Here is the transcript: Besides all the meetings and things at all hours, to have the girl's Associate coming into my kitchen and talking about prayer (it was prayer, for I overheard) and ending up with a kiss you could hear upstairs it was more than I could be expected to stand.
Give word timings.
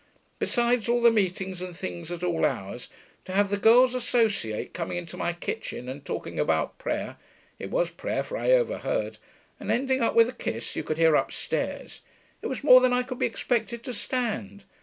Besides 0.39 0.89
all 0.89 0.99
the 1.03 1.11
meetings 1.11 1.61
and 1.61 1.77
things 1.77 2.11
at 2.11 2.23
all 2.23 2.43
hours, 2.43 2.87
to 3.25 3.33
have 3.33 3.51
the 3.51 3.55
girl's 3.57 3.93
Associate 3.93 4.73
coming 4.73 4.97
into 4.97 5.15
my 5.15 5.31
kitchen 5.31 5.87
and 5.87 6.03
talking 6.03 6.39
about 6.39 6.79
prayer 6.79 7.17
(it 7.59 7.69
was 7.69 7.91
prayer, 7.91 8.23
for 8.23 8.35
I 8.35 8.49
overheard) 8.49 9.19
and 9.59 9.71
ending 9.71 10.01
up 10.01 10.15
with 10.15 10.27
a 10.27 10.31
kiss 10.33 10.75
you 10.75 10.81
could 10.83 10.97
hear 10.97 11.13
upstairs 11.13 12.01
it 12.41 12.47
was 12.47 12.63
more 12.63 12.81
than 12.81 12.93
I 12.93 13.03
could 13.03 13.19
be 13.19 13.27
expected 13.27 13.83
to 13.83 13.93
stand. 13.93 14.63